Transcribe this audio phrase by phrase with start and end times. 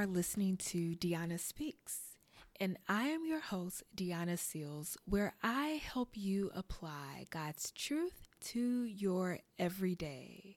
[0.00, 2.16] are listening to Deanna Speaks,
[2.58, 8.84] and I am your host, Deanna Seals, where I help you apply God's truth to
[8.84, 10.56] your everyday.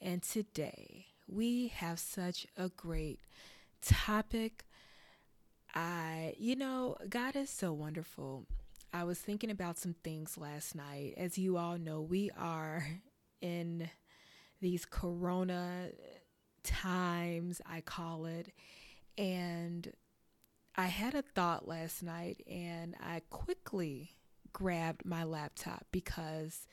[0.00, 3.20] And today, we have such a great
[3.80, 4.64] topic.
[5.72, 8.44] I, you know, God is so wonderful.
[8.92, 11.14] I was thinking about some things last night.
[11.16, 12.84] As you all know, we are
[13.40, 13.88] in
[14.60, 15.90] these corona
[16.64, 18.52] times, I call it.
[19.20, 19.92] And
[20.76, 24.12] I had a thought last night and I quickly
[24.54, 26.66] grabbed my laptop because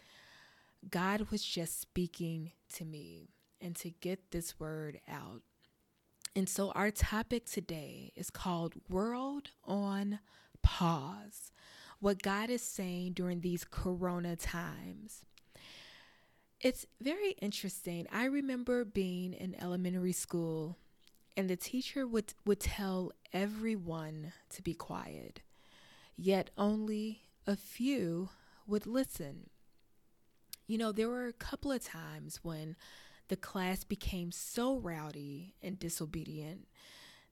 [0.89, 5.41] God was just speaking to me and to get this word out.
[6.37, 10.19] And so our topic today is called World on
[10.63, 11.51] Pause.
[11.99, 15.25] What God is saying during these corona times.
[16.61, 18.07] It's very interesting.
[18.09, 20.77] I remember being in elementary school
[21.37, 25.41] and the teacher would, would tell everyone to be quiet,
[26.17, 28.29] yet only a few
[28.65, 29.51] would listen.
[30.65, 32.75] You know, there were a couple of times when
[33.27, 36.67] the class became so rowdy and disobedient.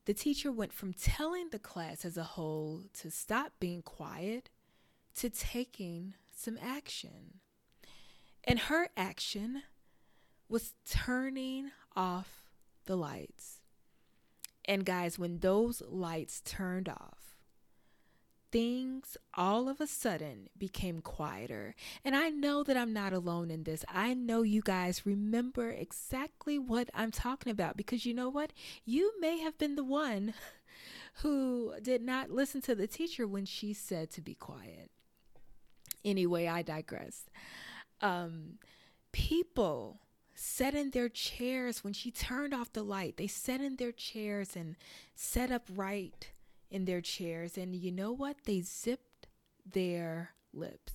[0.05, 4.51] The teacher went from telling the class as a whole to stop being quiet
[5.15, 7.39] to taking some action.
[8.43, 9.63] And her action
[10.47, 12.43] was turning off
[12.85, 13.61] the lights.
[14.67, 17.37] And guys, when those lights turned off,
[18.51, 21.75] things all of a sudden became quieter.
[22.03, 23.83] And I know that I'm not alone in this.
[23.87, 28.53] I know you guys remember exactly what I'm talking about because you know what?
[28.85, 30.33] You may have been the one
[31.15, 34.89] who did not listen to the teacher when she said to be quiet.
[36.03, 37.25] Anyway, I digress
[38.01, 38.59] um,
[39.11, 39.99] people
[40.35, 43.17] sat in their chairs when she turned off the light.
[43.17, 44.75] They sat in their chairs and
[45.15, 46.29] sat up right
[46.69, 47.57] in their chairs.
[47.57, 48.43] And you know what?
[48.43, 49.27] They zipped
[49.65, 50.93] their lips.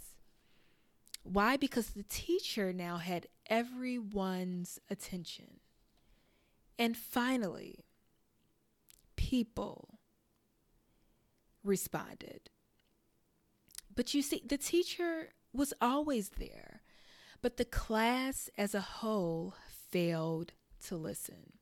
[1.22, 1.56] Why?
[1.56, 5.60] Because the teacher now had everyone's attention.
[6.78, 7.84] And finally,
[9.16, 9.98] people
[11.64, 12.50] responded.
[13.94, 16.79] But you see, the teacher was always there.
[17.42, 19.54] But the class as a whole
[19.90, 20.52] failed
[20.86, 21.54] to listen.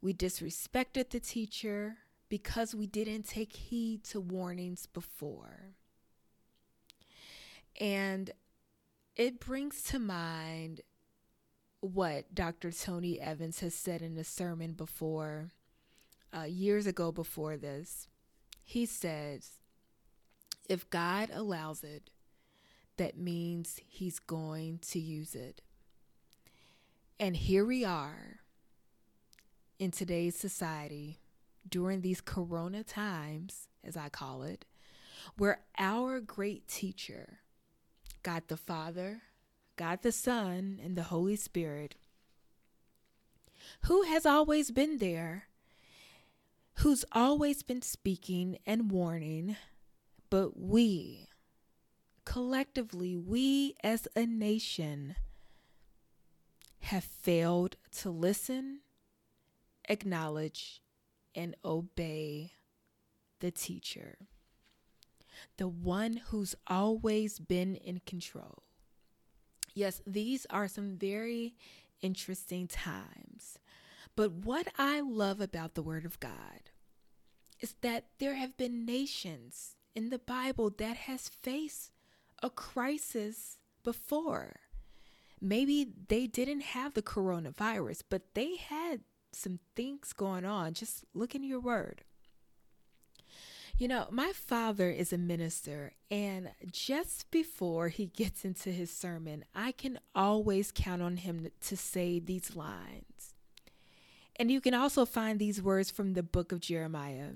[0.00, 1.98] We disrespected the teacher
[2.28, 5.74] because we didn't take heed to warnings before.
[7.80, 8.30] And
[9.16, 10.82] it brings to mind
[11.80, 12.70] what Dr.
[12.70, 15.50] Tony Evans has said in a sermon before,
[16.36, 18.08] uh, years ago before this.
[18.62, 19.52] He says,
[20.68, 22.10] If God allows it,
[22.98, 25.62] that means he's going to use it.
[27.18, 28.40] And here we are
[29.78, 31.18] in today's society
[31.68, 34.64] during these corona times, as I call it,
[35.36, 37.40] where our great teacher,
[38.22, 39.22] God the Father,
[39.76, 41.94] God the Son, and the Holy Spirit,
[43.82, 45.44] who has always been there,
[46.74, 49.56] who's always been speaking and warning,
[50.30, 51.27] but we,
[52.28, 55.16] collectively, we as a nation
[56.80, 58.80] have failed to listen,
[59.88, 60.82] acknowledge,
[61.34, 62.52] and obey
[63.40, 64.18] the teacher,
[65.56, 68.62] the one who's always been in control.
[69.72, 71.54] Yes, these are some very
[72.02, 73.58] interesting times.
[74.14, 76.72] But what I love about the Word of God
[77.58, 81.92] is that there have been nations in the Bible that has faced
[82.42, 84.60] a crisis before.
[85.40, 89.00] Maybe they didn't have the coronavirus, but they had
[89.32, 90.74] some things going on.
[90.74, 92.02] Just look in your word.
[93.78, 99.44] You know, my father is a minister, and just before he gets into his sermon,
[99.54, 103.34] I can always count on him to say these lines.
[104.34, 107.34] And you can also find these words from the book of Jeremiah.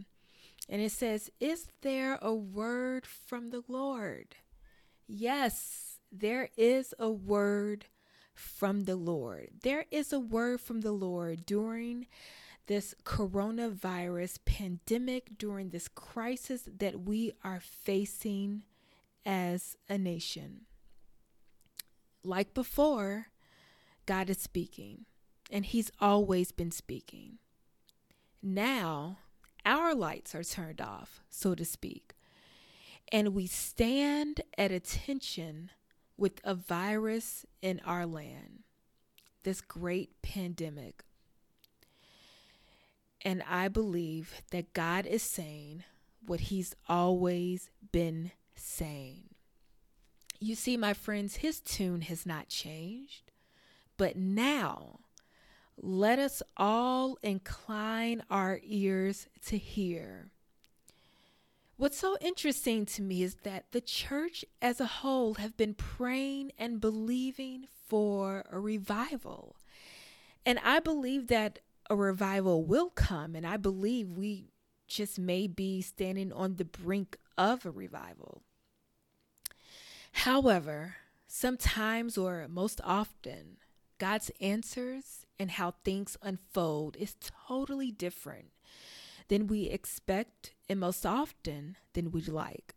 [0.69, 4.35] And it says, Is there a word from the Lord?
[5.15, 7.85] Yes, there is a word
[8.35, 9.51] from the Lord.
[9.63, 12.07] There is a word from the Lord during
[12.67, 18.63] this coronavirus pandemic, during this crisis that we are facing
[19.27, 20.63] as a nation.
[22.25, 23.27] Like before,
[24.07, 25.05] God is speaking,
[25.51, 27.37] and He's always been speaking.
[28.43, 29.19] Now,
[29.67, 32.15] our lights are turned off, so to speak
[33.11, 35.71] and we stand at attention
[36.17, 38.61] with a virus in our land,
[39.43, 41.03] this great pandemic.
[43.23, 45.85] And I believe that God is saying
[46.25, 49.31] what He's always been saying.
[50.41, 53.31] You see, my friends, His tune has not changed.
[53.97, 55.01] But now,
[55.77, 60.31] let us all incline our ears to hear.
[61.83, 66.53] What's so interesting to me is that the church as a whole have been praying
[66.57, 69.57] and believing for a revival.
[70.47, 71.59] And I believe that
[71.91, 74.53] a revival will come, and I believe we
[74.87, 78.45] just may be standing on the brink of a revival.
[80.13, 80.95] However,
[81.27, 83.57] sometimes or most often,
[83.99, 87.17] God's answers and how things unfold is
[87.49, 88.52] totally different
[89.33, 92.75] than we expect and most often than we'd like.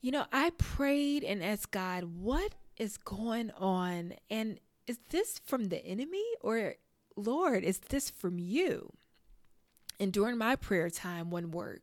[0.00, 4.14] You know, I prayed and asked God, what is going on?
[4.30, 6.76] And is this from the enemy or
[7.14, 8.90] Lord, is this from you?
[10.00, 11.82] And during my prayer time, one word,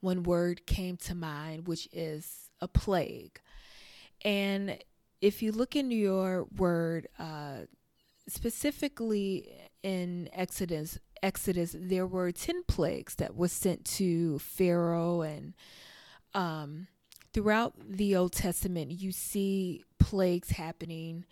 [0.00, 3.40] one word came to mind, which is a plague.
[4.26, 4.76] And
[5.22, 7.60] if you look in your word, uh,
[8.28, 9.50] specifically
[9.82, 15.54] in Exodus, Exodus, there were ten plagues that were sent to Pharaoh, and
[16.34, 16.88] um,
[17.32, 21.24] throughout the Old Testament, you see plagues happening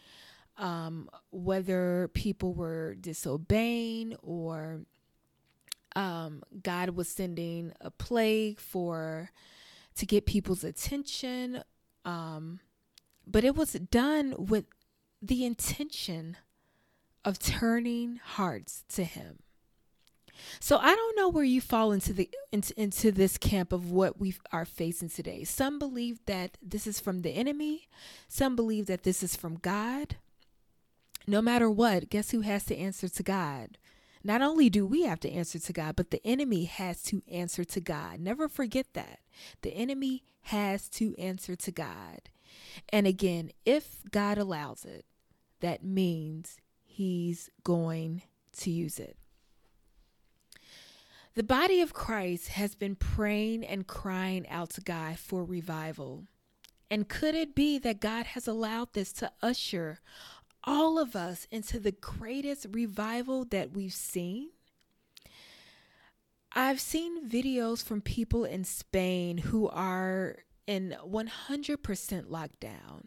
[0.56, 4.82] um, whether people were disobeying or
[5.96, 9.30] um, God was sending a plague for
[9.96, 11.62] to get people's attention.
[12.04, 12.60] Um,
[13.26, 14.66] but it was done with
[15.20, 16.36] the intention
[17.24, 19.40] of turning hearts to Him.
[20.58, 24.20] So I don't know where you fall into the into, into this camp of what
[24.20, 25.44] we are facing today.
[25.44, 27.88] Some believe that this is from the enemy.
[28.28, 30.16] Some believe that this is from God
[31.26, 33.78] no matter what, guess who has to answer to God?
[34.22, 37.64] Not only do we have to answer to God, but the enemy has to answer
[37.64, 38.20] to God.
[38.20, 39.20] Never forget that.
[39.62, 42.28] The enemy has to answer to God.
[42.90, 45.04] And again, if God allows it,
[45.60, 48.22] that means he's going
[48.58, 49.16] to use it.
[51.34, 56.24] The body of Christ has been praying and crying out to God for revival.
[56.90, 60.00] And could it be that God has allowed this to usher
[60.64, 64.50] all of us into the greatest revival that we've seen.
[66.52, 70.36] I've seen videos from people in Spain who are
[70.66, 71.76] in 100%
[72.26, 73.06] lockdown.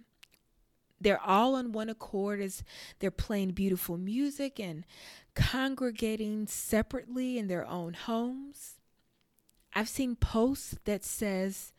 [1.04, 2.64] They're all on one accord as
[3.00, 4.86] they're playing beautiful music and
[5.36, 8.76] congregating separately in their own homes.
[9.74, 11.74] I've seen posts that says,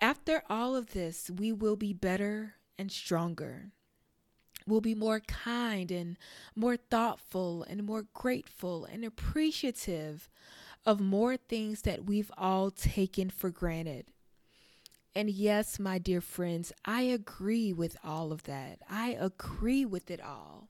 [0.00, 3.72] after all of this, we will be better and stronger
[4.66, 6.16] We'll be more kind and
[6.54, 10.28] more thoughtful and more grateful and appreciative
[10.86, 14.06] of more things that we've all taken for granted.
[15.14, 18.78] And yes, my dear friends, I agree with all of that.
[18.88, 20.68] I agree with it all.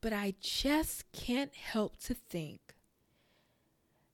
[0.00, 2.74] But I just can't help to think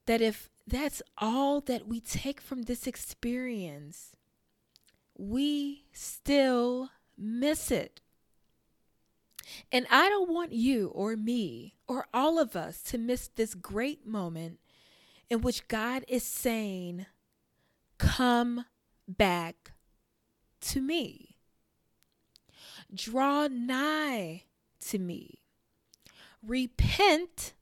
[0.06, 4.12] that if that's all that we take from this experience,
[5.16, 8.00] we still miss it.
[9.72, 14.06] And I don't want you or me or all of us to miss this great
[14.06, 14.60] moment
[15.30, 17.06] in which God is saying,
[17.98, 18.64] Come
[19.08, 19.72] back
[20.60, 21.36] to me.
[22.94, 24.44] Draw nigh
[24.88, 25.42] to me.
[26.46, 27.54] Repent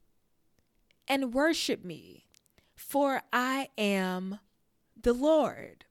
[1.08, 2.26] and worship me,
[2.74, 4.40] for I am
[5.00, 5.84] the Lord.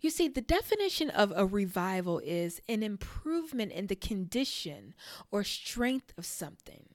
[0.00, 4.94] You see, the definition of a revival is an improvement in the condition
[5.30, 6.86] or strength of something,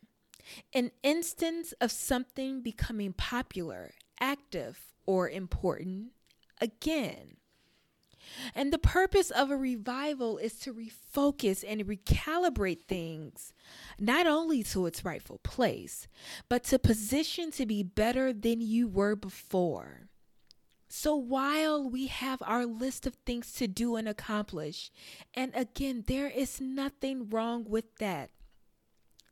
[0.73, 6.11] an instance of something becoming popular, active, or important
[6.63, 7.35] again.
[8.55, 13.53] And the purpose of a revival is to refocus and recalibrate things,
[13.99, 16.07] not only to its rightful place,
[16.49, 20.07] but to position to be better than you were before.
[20.87, 24.91] So while we have our list of things to do and accomplish,
[25.33, 28.29] and again, there is nothing wrong with that.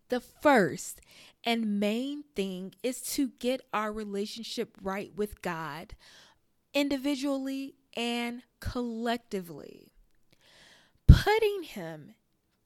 [0.10, 1.02] The first
[1.44, 5.96] and main thing is to get our relationship right with God
[6.74, 9.94] individually and collectively.
[11.08, 12.16] Putting Him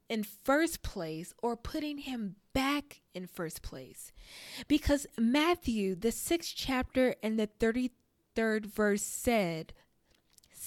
[0.10, 4.12] in first place or putting Him back in first place.
[4.68, 9.74] Because Matthew, the sixth chapter and the 33rd verse said,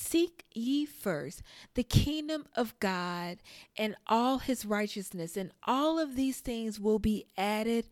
[0.01, 1.43] Seek ye first
[1.75, 3.39] the kingdom of God
[3.77, 7.89] and all his righteousness, and all of these things will be added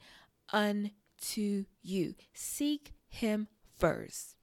[0.53, 2.15] unto you.
[2.33, 4.36] Seek Him first.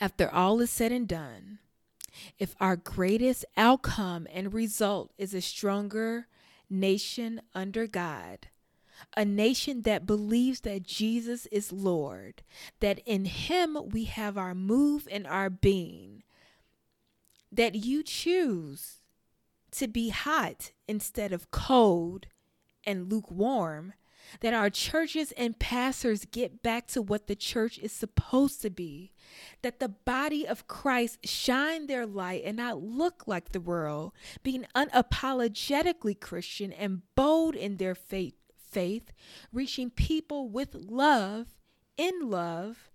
[0.00, 1.58] After all is said and done,
[2.38, 6.26] if our greatest outcome and result is a stronger
[6.70, 8.48] nation under God,
[9.16, 12.42] a nation that believes that Jesus is Lord,
[12.80, 16.22] that in Him we have our move and our being,
[17.50, 19.00] that you choose
[19.72, 22.26] to be hot instead of cold
[22.84, 23.92] and lukewarm,
[24.40, 29.12] that our churches and pastors get back to what the church is supposed to be,
[29.62, 34.66] that the body of Christ shine their light and not look like the world, being
[34.74, 39.12] unapologetically Christian and bold in their faith, faith
[39.52, 41.48] reaching people with love,
[41.96, 42.90] in love,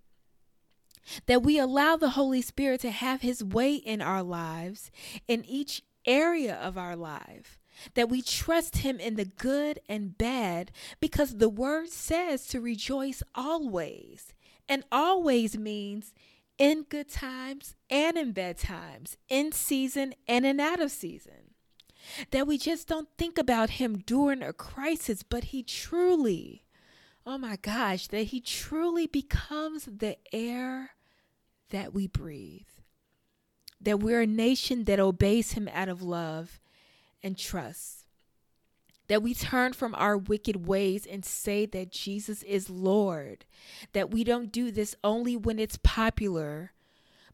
[1.26, 4.90] that we allow the Holy Spirit to have his way in our lives,
[5.28, 7.58] in each area of our life
[7.94, 13.22] that we trust Him in the good and bad because the word says to rejoice
[13.34, 14.32] always.
[14.68, 16.14] And always means
[16.58, 21.54] in good times and in bad times, in season and in out of season.
[22.30, 26.64] That we just don't think about Him during a crisis, but He truly,
[27.26, 30.90] oh my gosh, that He truly becomes the air
[31.70, 32.68] that we breathe.
[33.80, 36.60] That we're a nation that obeys Him out of love
[37.24, 38.04] and trust.
[39.08, 43.44] That we turn from our wicked ways and say that Jesus is Lord.
[43.92, 46.72] That we don't do this only when it's popular,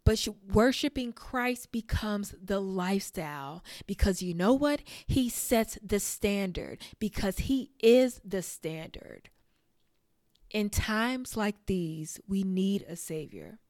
[0.05, 4.81] but worshiping Christ becomes the lifestyle because you know what?
[5.07, 9.29] He sets the standard because He is the standard.
[10.51, 13.61] In times like these, we need a Savior.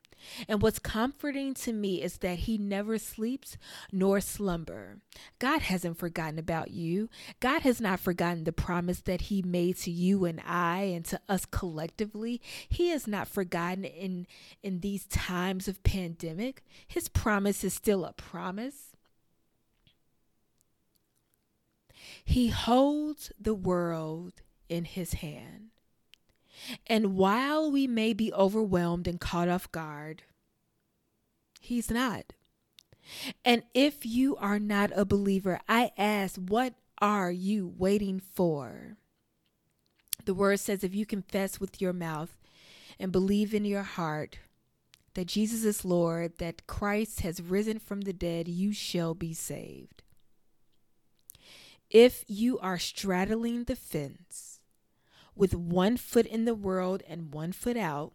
[0.49, 3.57] And what's comforting to me is that He never sleeps
[3.93, 4.99] nor slumber.
[5.39, 7.09] God hasn't forgotten about you.
[7.41, 11.21] God has not forgotten the promise that He made to you and I and to
[11.29, 12.41] us collectively.
[12.69, 14.27] He has not forgotten in
[14.63, 16.63] in these times of pandemic.
[16.87, 18.91] His promise is still a promise.
[22.25, 25.71] He holds the world in his hand.
[26.87, 30.23] And while we may be overwhelmed and caught off guard,
[31.61, 32.33] He's not.
[33.45, 38.97] And if you are not a believer, I ask, what are you waiting for?
[40.25, 42.39] The word says, if you confess with your mouth
[42.99, 44.39] and believe in your heart
[45.15, 50.03] that Jesus is Lord, that Christ has risen from the dead, you shall be saved.
[51.89, 54.50] If you are straddling the fence,
[55.35, 58.13] with one foot in the world and one foot out,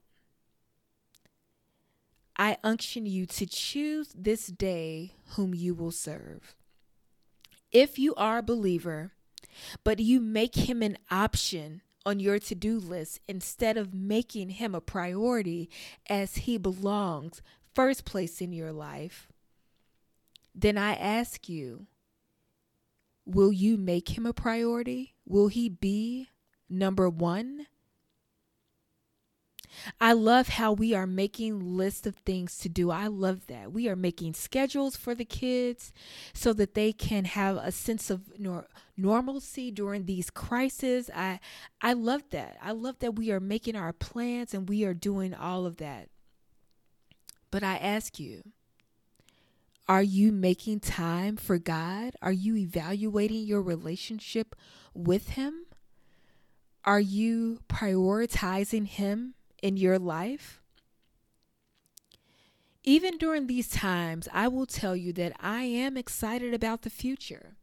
[2.37, 6.55] I unction you to choose this day whom you will serve.
[7.71, 9.11] If you are a believer,
[9.83, 14.75] but you make him an option on your to do list instead of making him
[14.75, 15.69] a priority
[16.07, 17.41] as he belongs
[17.73, 19.27] first place in your life,
[20.53, 21.87] then I ask you,
[23.25, 25.15] will you make him a priority?
[25.25, 26.29] Will he be
[26.69, 27.67] number one.
[29.99, 32.91] I love how we are making lists of things to do.
[32.91, 33.71] I love that.
[33.71, 35.91] We are making schedules for the kids
[36.33, 41.09] so that they can have a sense of nor- normalcy during these crises.
[41.13, 41.39] I
[41.81, 42.57] I love that.
[42.61, 46.09] I love that we are making our plans and we are doing all of that.
[47.51, 48.43] But I ask you,
[49.87, 52.15] are you making time for God?
[52.21, 54.55] Are you evaluating your relationship
[54.93, 55.64] with him?
[56.85, 60.61] Are you prioritizing Him in your life?
[62.83, 67.55] Even during these times, I will tell you that I am excited about the future.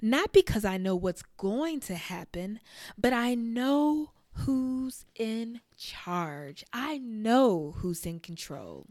[0.00, 2.60] Not because I know what's going to happen,
[2.96, 6.64] but I know who's in charge.
[6.72, 8.86] I know who's in control.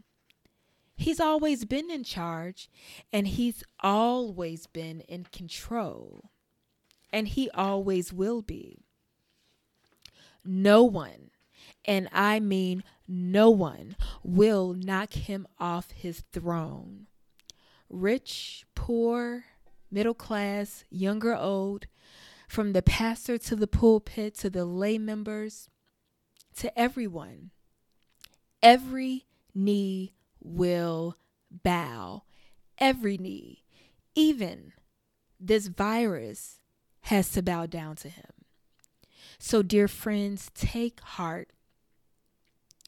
[0.98, 2.68] He's always been in charge,
[3.10, 6.30] and he's always been in control,
[7.10, 8.84] and he always will be.
[10.50, 11.30] No one,
[11.84, 17.06] and I mean no one, will knock him off his throne.
[17.90, 19.44] Rich, poor,
[19.90, 21.86] middle class, young or old,
[22.48, 25.68] from the pastor to the pulpit to the lay members,
[26.56, 27.50] to everyone,
[28.62, 31.18] every knee will
[31.50, 32.22] bow.
[32.78, 33.64] Every knee,
[34.14, 34.72] even
[35.38, 36.60] this virus,
[37.02, 38.37] has to bow down to him.
[39.38, 41.50] So, dear friends, take heart.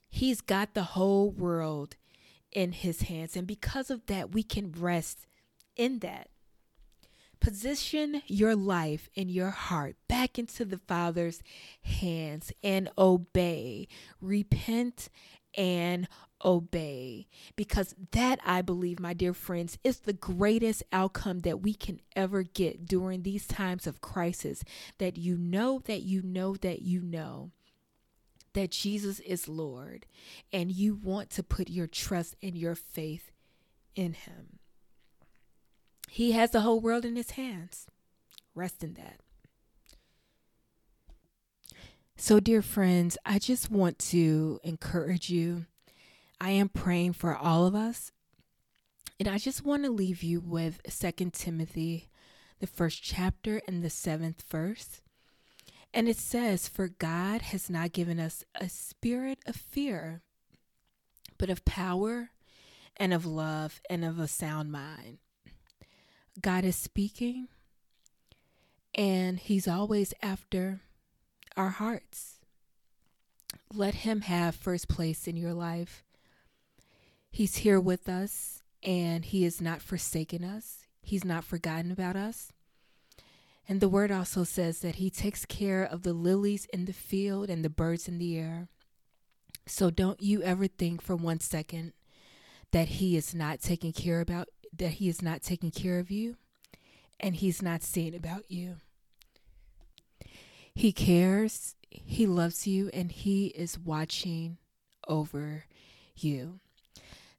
[0.09, 1.97] He's got the whole world
[2.51, 3.37] in his hands.
[3.37, 5.27] And because of that, we can rest
[5.77, 6.29] in that.
[7.39, 11.41] Position your life and your heart back into the Father's
[11.83, 13.89] hands and obey.
[14.21, 15.09] Repent
[15.57, 16.07] and
[16.45, 17.27] obey.
[17.57, 22.43] Because that, I believe, my dear friends, is the greatest outcome that we can ever
[22.43, 24.65] get during these times of crisis.
[24.99, 27.51] That you know, that you know, that you know
[28.53, 30.07] that Jesus is Lord
[30.53, 33.31] and you want to put your trust and your faith
[33.95, 34.59] in Him.
[36.09, 37.87] He has the whole world in His hands.
[38.55, 39.21] Rest in that.
[42.17, 45.67] So, dear friends, I just want to encourage you.
[46.41, 48.13] I am praying for all of us.
[49.19, 52.09] And I just want to leave you with Second Timothy,
[52.61, 55.03] the first chapter and the seventh verse.
[55.93, 60.23] And it says, For God has not given us a spirit of fear,
[61.37, 62.31] but of power
[62.97, 65.19] and of love and of a sound mind.
[66.41, 67.49] God is speaking,
[68.95, 70.81] and He's always after
[71.57, 72.39] our hearts.
[73.75, 76.05] Let Him have first place in your life.
[77.31, 82.53] He's here with us, and He has not forsaken us, He's not forgotten about us.
[83.71, 87.49] And the word also says that he takes care of the lilies in the field
[87.49, 88.67] and the birds in the air.
[89.65, 91.93] So don't you ever think for one second
[92.73, 96.37] that he is not taking care about that he is not taking care of you
[97.21, 98.77] and he's not seeing about you.
[100.75, 104.59] He cares, he loves you and he is watching
[105.07, 105.67] over
[106.17, 106.59] you.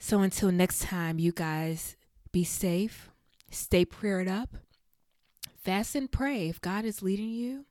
[0.03, 1.95] So until next time, you guys
[2.31, 3.11] be safe,
[3.51, 4.49] stay prayed up
[5.63, 6.49] fast and pray.
[6.49, 7.65] If God is leading you,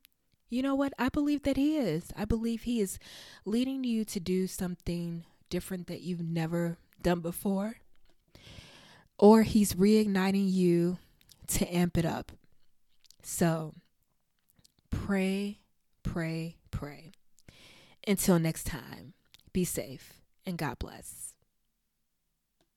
[0.48, 0.92] you know what?
[0.96, 2.12] I believe that He is.
[2.16, 3.00] I believe He is
[3.44, 7.78] leading you to do something different that you've never done before.
[9.18, 10.98] Or He's reigniting you
[11.48, 12.30] to amp it up.
[13.24, 13.74] So
[14.90, 15.58] pray,
[16.04, 17.10] pray, pray.
[18.06, 19.14] Until next time,
[19.52, 20.14] be safe
[20.46, 21.34] and God bless.